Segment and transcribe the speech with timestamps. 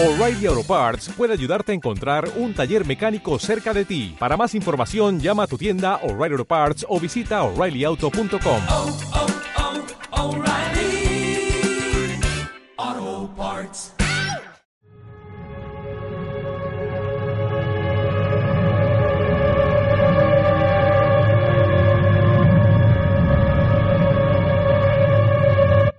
[0.00, 4.14] O'Reilly Auto Parts puede ayudarte a encontrar un taller mecánico cerca de ti.
[4.16, 8.62] Para más información, llama a tu tienda O'Reilly Auto Parts o visita oreillyauto.com.
[8.70, 8.96] oh,
[12.76, 13.92] oh, Parts.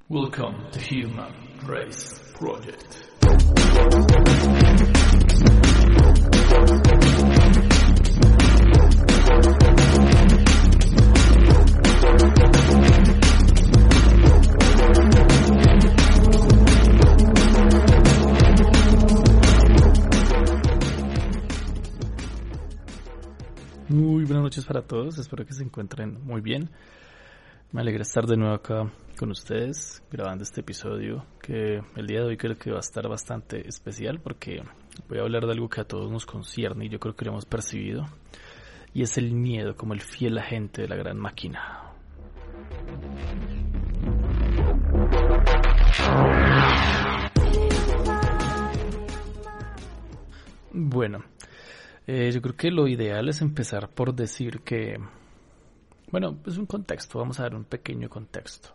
[0.07, 1.33] Welcome to Human
[1.67, 3.08] Race Project.
[23.89, 26.69] Muy buenas noches para todos, espero que se encuentren muy bien.
[27.71, 32.25] Me alegra estar de nuevo acá con ustedes grabando este episodio que el día de
[32.25, 34.63] hoy creo que va a estar bastante especial porque
[35.07, 37.31] voy a hablar de algo que a todos nos concierne y yo creo que lo
[37.31, 38.07] hemos percibido
[38.91, 41.93] y es el miedo como el fiel agente de la gran máquina.
[50.71, 51.23] Bueno,
[52.07, 54.97] eh, yo creo que lo ideal es empezar por decir que
[56.11, 58.69] bueno, es un contexto, vamos a dar un pequeño contexto.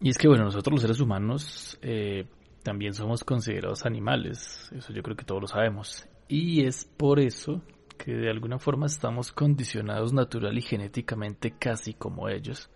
[0.00, 2.26] Y es que, bueno, nosotros los seres humanos eh,
[2.62, 6.06] también somos considerados animales, eso yo creo que todos lo sabemos.
[6.28, 7.62] Y es por eso
[7.96, 12.70] que de alguna forma estamos condicionados natural y genéticamente casi como ellos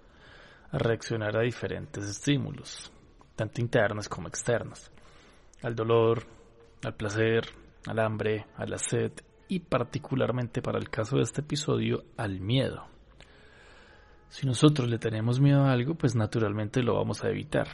[0.70, 2.90] a reaccionar a diferentes estímulos,
[3.36, 4.90] tanto internos como externos,
[5.62, 6.24] al dolor,
[6.84, 7.44] al placer,
[7.86, 9.12] al hambre, a la sed
[9.48, 12.89] y particularmente para el caso de este episodio al miedo.
[14.30, 17.66] Si nosotros le tenemos miedo a algo, pues naturalmente lo vamos a evitar.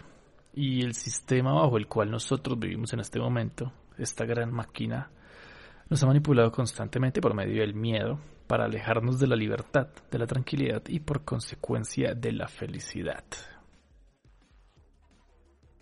[0.55, 5.11] Y el sistema bajo el cual nosotros vivimos en este momento, esta gran máquina,
[5.91, 10.27] nos ha manipulado constantemente por medio del miedo para alejarnos de la libertad, de la
[10.27, 13.25] tranquilidad y por consecuencia de la felicidad.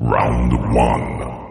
[0.00, 1.44] Round one.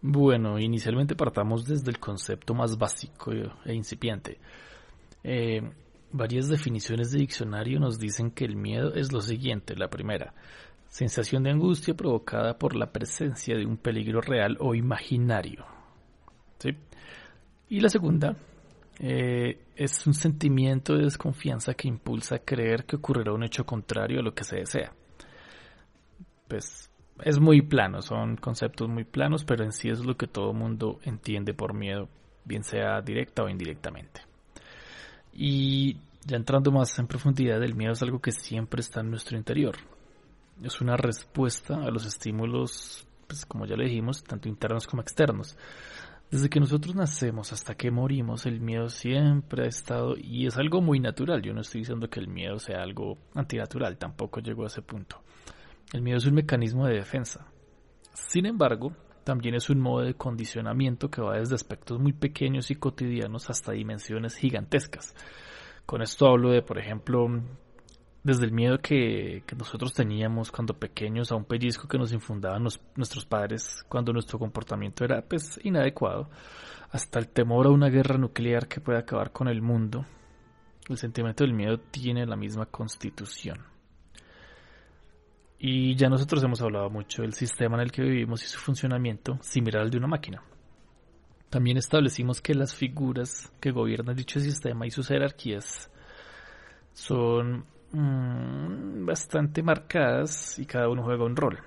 [0.00, 3.32] Bueno, inicialmente partamos desde el concepto más básico
[3.66, 4.40] e incipiente.
[5.24, 5.62] Eh,
[6.12, 9.76] varias definiciones de diccionario nos dicen que el miedo es lo siguiente.
[9.76, 10.34] La primera,
[10.88, 15.64] sensación de angustia provocada por la presencia de un peligro real o imaginario.
[17.70, 18.36] Y la segunda,
[18.98, 24.20] eh, es un sentimiento de desconfianza que impulsa a creer que ocurrirá un hecho contrario
[24.20, 24.92] a lo que se desea.
[26.48, 26.90] Pues
[27.22, 30.98] es muy plano, son conceptos muy planos, pero en sí es lo que todo mundo
[31.02, 32.08] entiende por miedo,
[32.44, 34.27] bien sea directa o indirectamente.
[35.40, 39.38] Y ya entrando más en profundidad, el miedo es algo que siempre está en nuestro
[39.38, 39.76] interior.
[40.64, 45.56] Es una respuesta a los estímulos, pues como ya le dijimos, tanto internos como externos.
[46.28, 50.80] Desde que nosotros nacemos hasta que morimos, el miedo siempre ha estado y es algo
[50.80, 51.40] muy natural.
[51.40, 55.22] Yo no estoy diciendo que el miedo sea algo antinatural, tampoco llegó a ese punto.
[55.92, 57.46] El miedo es un mecanismo de defensa.
[58.12, 58.92] Sin embargo,
[59.28, 63.72] también es un modo de condicionamiento que va desde aspectos muy pequeños y cotidianos hasta
[63.72, 65.14] dimensiones gigantescas.
[65.84, 67.28] Con esto hablo de, por ejemplo,
[68.22, 73.26] desde el miedo que, nosotros teníamos cuando pequeños a un pellizco que nos infundaban nuestros
[73.26, 76.30] padres cuando nuestro comportamiento era pues inadecuado,
[76.90, 80.06] hasta el temor a una guerra nuclear que puede acabar con el mundo.
[80.88, 83.77] El sentimiento del miedo tiene la misma constitución.
[85.58, 89.38] Y ya nosotros hemos hablado mucho del sistema en el que vivimos y su funcionamiento
[89.42, 90.42] similar al de una máquina.
[91.50, 95.90] También establecimos que las figuras que gobiernan dicho sistema y sus jerarquías
[96.92, 101.58] son mmm, bastante marcadas y cada uno juega un rol.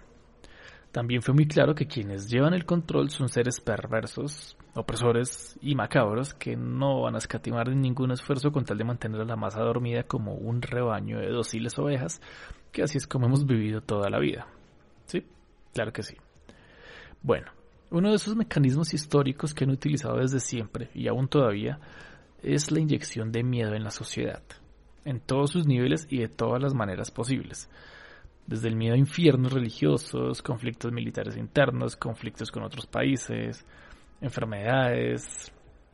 [0.92, 6.34] También fue muy claro que quienes llevan el control son seres perversos, opresores y macabros
[6.34, 10.04] que no van a escatimar ningún esfuerzo con tal de mantener a la masa dormida
[10.04, 12.22] como un rebaño de dóciles ovejas,
[12.72, 14.48] que así es como hemos vivido toda la vida.
[15.06, 15.26] ¿Sí?
[15.74, 16.16] Claro que sí.
[17.22, 17.52] Bueno,
[17.90, 21.80] uno de esos mecanismos históricos que han utilizado desde siempre y aún todavía
[22.42, 24.42] es la inyección de miedo en la sociedad,
[25.06, 27.70] en todos sus niveles y de todas las maneras posibles
[28.52, 33.66] desde el miedo a infiernos religiosos, conflictos militares internos, conflictos con otros países,
[34.20, 35.52] enfermedades,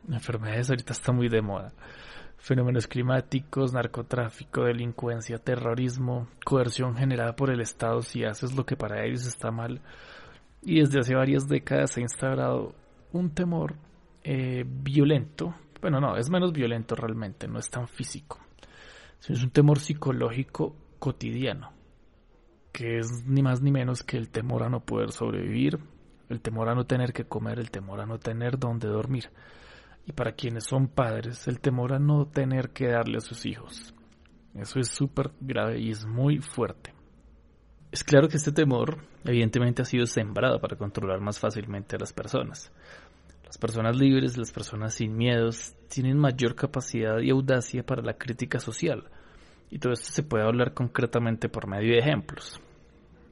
[0.10, 1.72] enfermedades ahorita está muy de moda,
[2.48, 9.04] fenómenos climáticos, narcotráfico, delincuencia, terrorismo, coerción generada por el Estado si haces lo que para
[9.06, 9.82] ellos está mal,
[10.62, 12.74] y desde hace varias décadas se ha instaurado
[13.12, 13.76] un temor
[14.24, 18.40] eh, violento, bueno no, es menos violento realmente, no es tan físico,
[19.28, 21.74] es un temor psicológico cotidiano
[22.72, 25.80] que es ni más ni menos que el temor a no poder sobrevivir,
[26.30, 29.32] el temor a no tener que comer, el temor a no tener dónde dormir.
[30.07, 33.94] Y para quienes son padres, el temor a no tener que darle a sus hijos.
[34.56, 36.94] Eso es súper grave y es muy fuerte.
[37.92, 42.13] Es claro que este temor evidentemente ha sido sembrado para controlar más fácilmente a las
[42.13, 42.71] personas.
[43.45, 48.60] Las personas libres, las personas sin miedos, tienen mayor capacidad y audacia para la crítica
[48.60, 49.10] social.
[49.69, 52.62] Y todo esto se puede hablar concretamente por medio de ejemplos.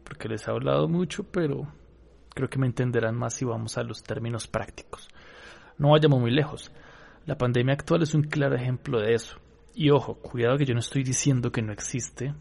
[0.04, 1.68] Porque les he hablado mucho, pero
[2.34, 5.08] creo que me entenderán más si vamos a los términos prácticos.
[5.78, 6.72] No vayamos muy lejos.
[7.26, 9.38] La pandemia actual es un claro ejemplo de eso.
[9.74, 12.34] Y ojo, cuidado que yo no estoy diciendo que no existe.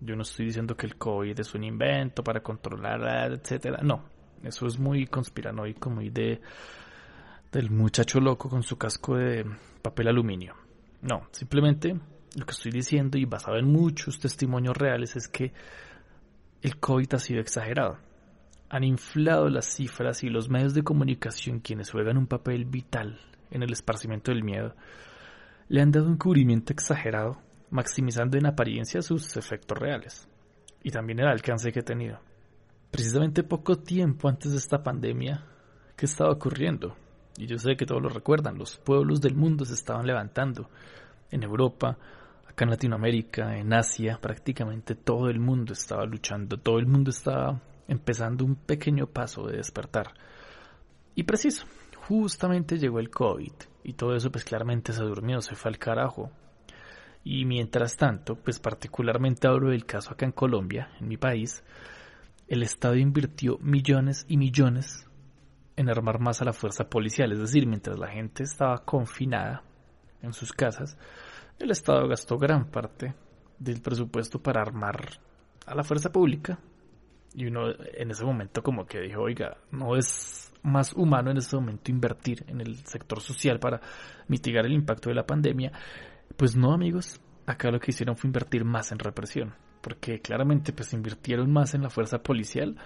[0.00, 3.80] Yo no estoy diciendo que el COVID es un invento para controlar, etcétera.
[3.82, 4.04] No,
[4.42, 6.40] eso es muy conspiranoico, muy de
[7.52, 9.44] del muchacho loco con su casco de
[9.82, 10.54] papel aluminio.
[11.00, 11.96] No, simplemente
[12.36, 15.52] lo que estoy diciendo y basado en muchos testimonios reales es que
[16.62, 17.98] el COVID ha sido exagerado.
[18.70, 23.20] Han inflado las cifras y los medios de comunicación quienes juegan un papel vital
[23.50, 24.74] en el esparcimiento del miedo
[25.68, 27.38] le han dado un cubrimiento exagerado,
[27.70, 30.26] maximizando en apariencia sus efectos reales
[30.82, 32.18] y también el alcance que ha tenido.
[32.90, 35.44] Precisamente poco tiempo antes de esta pandemia,
[35.94, 36.96] ¿qué estaba ocurriendo?
[37.36, 40.70] Y yo sé que todos lo recuerdan, los pueblos del mundo se estaban levantando.
[41.30, 41.98] En Europa,
[42.48, 47.60] acá en Latinoamérica, en Asia, prácticamente todo el mundo estaba luchando, todo el mundo estaba
[47.88, 50.12] empezando un pequeño paso de despertar.
[51.14, 51.66] Y preciso,
[52.06, 53.52] justamente llegó el COVID
[53.82, 56.30] y todo eso pues claramente se durmió, se fue al carajo.
[57.24, 61.64] Y mientras tanto, pues particularmente hablo del caso acá en Colombia, en mi país,
[62.46, 65.06] el Estado invirtió millones y millones
[65.76, 67.32] en armar más a la fuerza policial.
[67.32, 69.62] Es decir, mientras la gente estaba confinada
[70.22, 70.96] en sus casas,
[71.58, 73.14] el Estado gastó gran parte
[73.58, 75.18] del presupuesto para armar
[75.66, 76.58] a la fuerza pública.
[77.34, 81.56] Y uno en ese momento como que dijo, oiga, no es más humano en ese
[81.56, 83.80] momento invertir en el sector social para
[84.26, 85.72] mitigar el impacto de la pandemia.
[86.36, 90.92] Pues no, amigos, acá lo que hicieron fue invertir más en represión, porque claramente pues
[90.92, 92.76] invirtieron más en la fuerza policial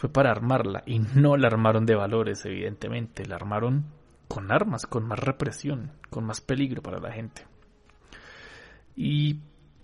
[0.00, 3.84] fue para armarla y no la armaron de valores, evidentemente, la armaron
[4.28, 7.46] con armas, con más represión, con más peligro para la gente.
[8.96, 9.40] Y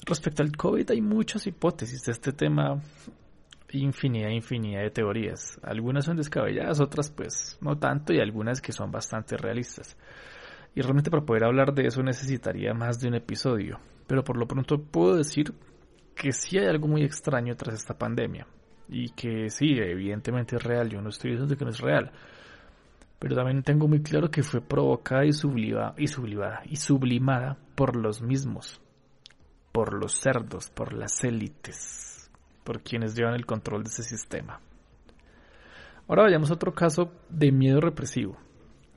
[0.06, 2.81] respecto al COVID hay muchas hipótesis de este tema,
[3.72, 5.58] infinidad, infinidad de teorías.
[5.62, 9.96] Algunas son descabelladas, otras pues no tanto y algunas que son bastante realistas.
[10.74, 13.78] Y realmente para poder hablar de eso necesitaría más de un episodio.
[14.06, 15.52] Pero por lo pronto puedo decir
[16.14, 18.46] que sí hay algo muy extraño tras esta pandemia
[18.88, 22.12] y que sí, evidentemente es real, yo no estoy diciendo que no es real,
[23.19, 27.96] pero también tengo muy claro que fue provocada y sublimada, y sublimada, y sublimada por
[27.96, 28.80] los mismos,
[29.72, 32.15] por los cerdos, por las élites,
[32.66, 34.60] por quienes llevan el control de ese sistema.
[36.08, 38.36] Ahora vayamos a otro caso de miedo represivo.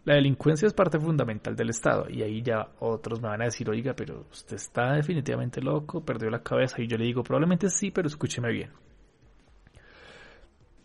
[0.05, 3.69] La delincuencia es parte fundamental del Estado y ahí ya otros me van a decir,
[3.69, 7.91] oiga, pero usted está definitivamente loco, perdió la cabeza y yo le digo, probablemente sí,
[7.91, 8.71] pero escúcheme bien.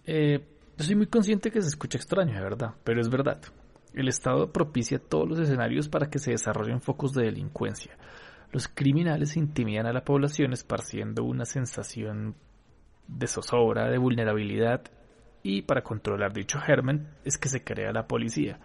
[0.06, 0.46] Eh,
[0.76, 3.40] yo soy muy consciente que se escucha extraño, de verdad, pero es verdad.
[3.94, 7.96] El Estado propicia todos los escenarios para que se desarrollen focos de delincuencia.
[8.50, 12.34] Los criminales intimidan a la población esparciendo una sensación
[13.08, 14.82] de zozobra, de vulnerabilidad,
[15.42, 18.58] y para controlar dicho germen es que se crea la policía,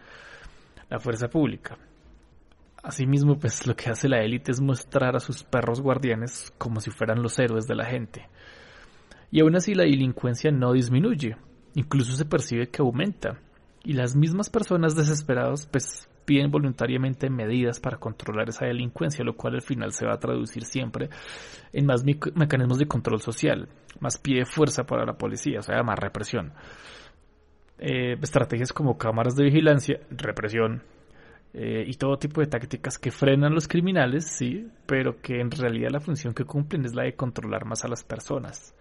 [0.90, 1.78] la fuerza pública.
[2.82, 6.90] Asimismo, pues lo que hace la élite es mostrar a sus perros guardianes como si
[6.90, 8.30] fueran los héroes de la gente.
[9.30, 11.36] Y aún así la delincuencia no disminuye,
[11.76, 13.38] incluso se percibe que aumenta.
[13.84, 19.56] Y las mismas personas desesperadas pues piden voluntariamente medidas para controlar esa delincuencia, lo cual
[19.56, 21.10] al final se va a traducir siempre
[21.74, 23.68] en más mecanismos de control social,
[24.00, 26.54] más pie de fuerza para la policía, o sea, más represión.
[27.80, 30.84] Eh, estrategias como cámaras de vigilancia, represión,
[31.56, 35.90] eh, y todo tipo de tácticas que frenan los criminales, sí, pero que en realidad
[35.92, 38.76] la función que cumplen es la de controlar más a las personas.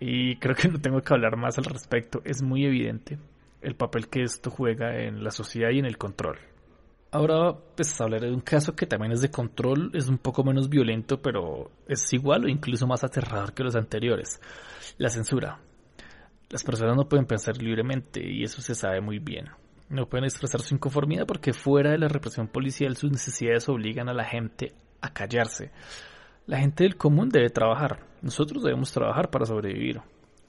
[0.00, 2.22] Y creo que no tengo que hablar más al respecto.
[2.24, 3.18] Es muy evidente
[3.62, 6.38] el papel que esto juega en la sociedad y en el control.
[7.10, 10.70] Ahora, pues hablaré de un caso que también es de control, es un poco menos
[10.70, 14.40] violento, pero es igual o incluso más aterrador que los anteriores.
[14.96, 15.60] La censura.
[16.48, 19.46] Las personas no pueden pensar libremente y eso se sabe muy bien.
[19.90, 24.14] No pueden expresar su inconformidad porque fuera de la represión policial sus necesidades obligan a
[24.14, 25.70] la gente a callarse.
[26.46, 28.06] La gente del común debe trabajar.
[28.22, 30.00] Nosotros debemos trabajar para sobrevivir,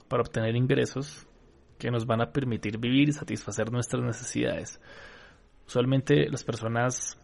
[0.08, 1.26] para obtener ingresos
[1.84, 4.80] que nos van a permitir vivir y satisfacer nuestras necesidades.
[5.66, 7.18] Usualmente las personas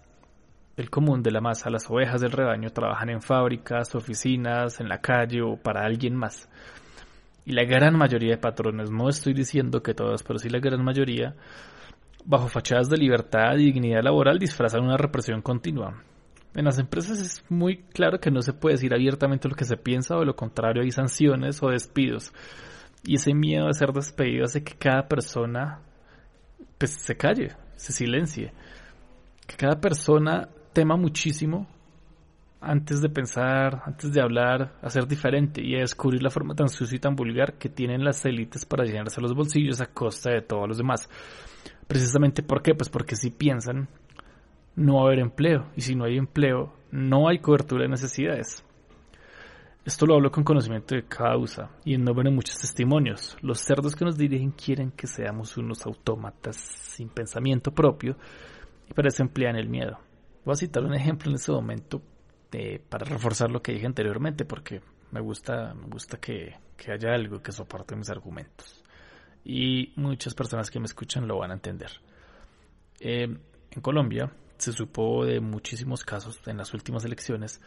[0.76, 5.00] del común de la masa, las ovejas del rebaño, trabajan en fábricas, oficinas, en la
[5.00, 6.46] calle o para alguien más.
[7.46, 10.84] y la gran mayoría de patrones, no estoy diciendo que todas, pero sí la gran
[10.84, 11.34] mayoría,
[12.26, 16.02] bajo fachadas de libertad y dignidad laboral disfrazan una represión continua.
[16.54, 19.78] En las empresas es muy claro que no se puede decir abiertamente lo que se
[19.78, 22.34] piensa o de lo contrario hay sanciones o despidos.
[23.04, 25.80] Y ese miedo a ser despedido hace que cada persona
[26.78, 28.52] pues, se calle, se silencie.
[29.46, 31.66] Que cada persona tema muchísimo
[32.60, 36.68] antes de pensar, antes de hablar, a ser diferente y a descubrir la forma tan
[36.68, 40.42] sucia y tan vulgar que tienen las élites para llenarse los bolsillos a costa de
[40.42, 41.08] todos los demás.
[41.86, 42.74] Precisamente ¿por qué?
[42.74, 43.88] Pues porque si piensan
[44.76, 48.64] no va a haber empleo y si no hay empleo no hay cobertura de necesidades.
[49.82, 53.38] Esto lo hablo con conocimiento de causa y en nombre de muchos testimonios.
[53.40, 58.18] Los cerdos que nos dirigen quieren que seamos unos autómatas sin pensamiento propio
[58.90, 59.98] y para eso emplean el miedo.
[60.44, 62.02] Voy a citar un ejemplo en este momento
[62.52, 64.82] eh, para reforzar lo que dije anteriormente porque
[65.12, 68.84] me gusta, me gusta que, que haya algo que soporte mis argumentos.
[69.46, 71.90] Y muchas personas que me escuchan lo van a entender.
[73.00, 73.34] Eh,
[73.70, 77.62] en Colombia se supo de muchísimos casos en las últimas elecciones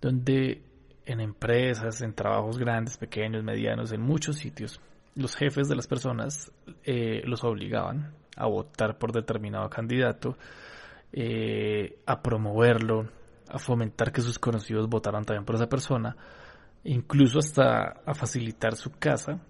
[0.00, 0.62] donde
[1.06, 4.80] en empresas, en trabajos grandes, pequeños, medianos, en muchos sitios,
[5.14, 6.50] los jefes de las personas
[6.84, 10.36] eh, los obligaban a votar por determinado candidato,
[11.12, 13.08] eh, a promoverlo,
[13.48, 16.16] a fomentar que sus conocidos votaran también por esa persona,
[16.82, 19.40] incluso hasta a facilitar su casa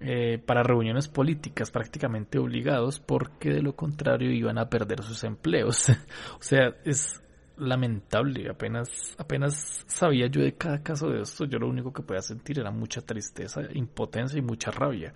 [0.00, 5.88] eh, para reuniones políticas prácticamente obligados porque de lo contrario iban a perder sus empleos.
[6.38, 7.22] o sea, es
[7.56, 8.48] lamentable.
[8.48, 12.58] Apenas, apenas sabía yo de cada caso de esto, yo lo único que podía sentir
[12.58, 15.12] era mucha tristeza, impotencia y mucha rabia.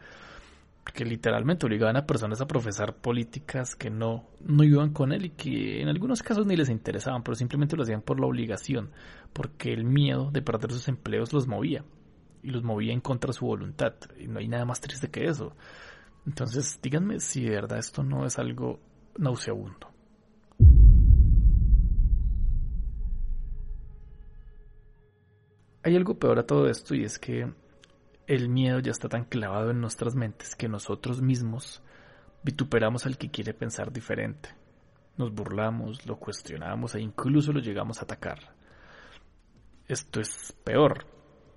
[0.95, 5.31] Que literalmente obligaban a personas a profesar políticas que no, no iban con él y
[5.31, 8.91] que en algunos casos ni les interesaban, pero simplemente lo hacían por la obligación,
[9.33, 11.85] porque el miedo de perder sus empleos los movía
[12.43, 13.95] y los movía en contra de su voluntad.
[14.19, 15.57] Y no hay nada más triste que eso.
[16.27, 18.79] Entonces, díganme si de verdad esto no es algo
[19.19, 19.96] nauseabundo.
[25.87, 27.49] Hay algo peor a todo esto y es que
[28.27, 31.81] el miedo ya está tan clavado en nuestras mentes que nosotros mismos
[32.43, 34.49] vituperamos al que quiere pensar diferente.
[35.17, 38.53] Nos burlamos, lo cuestionamos e incluso lo llegamos a atacar.
[39.87, 41.07] Esto es peor.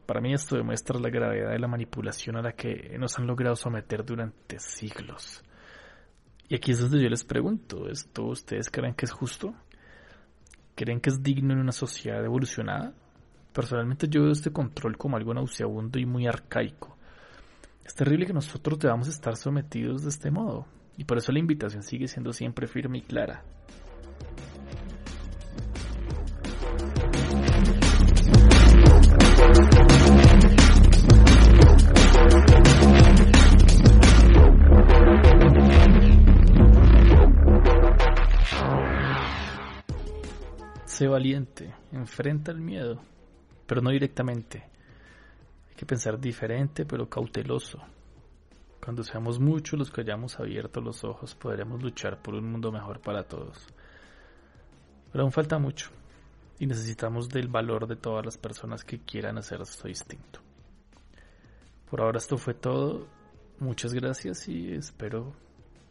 [0.06, 3.56] Para mí esto demuestra la gravedad de la manipulación a la que nos han logrado
[3.56, 5.44] someter durante siglos.
[6.48, 9.56] Y aquí es donde yo les pregunto, ¿esto ustedes creen que es justo?
[10.76, 12.94] ¿Creen que es digno en una sociedad evolucionada?
[13.54, 16.96] Personalmente yo veo este control como algo nauseabundo y muy arcaico.
[17.84, 21.82] Es terrible que nosotros debamos estar sometidos de este modo, y por eso la invitación
[21.82, 23.44] sigue siendo siempre firme y clara.
[40.86, 43.02] Sé valiente, enfrenta el miedo
[43.70, 44.64] pero no directamente.
[45.70, 47.78] Hay que pensar diferente, pero cauteloso.
[48.84, 53.00] Cuando seamos muchos los que hayamos abierto los ojos, podremos luchar por un mundo mejor
[53.00, 53.68] para todos.
[55.12, 55.92] Pero aún falta mucho
[56.58, 60.40] y necesitamos del valor de todas las personas que quieran hacer esto distinto.
[61.92, 63.08] Por ahora esto fue todo.
[63.60, 65.36] Muchas gracias y espero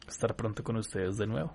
[0.08, 1.54] estar pronto con ustedes de nuevo.